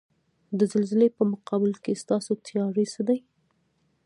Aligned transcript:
د 0.57 0.59
زلزلې 0.73 1.09
په 1.17 1.23
مقابل 1.31 1.73
کې 1.83 1.99
ستاسو 2.03 2.31
تیاری 2.45 2.85
څه 2.93 3.01
دی؟ 3.07 3.19